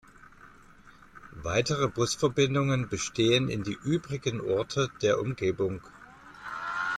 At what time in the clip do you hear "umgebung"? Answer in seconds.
5.21-5.79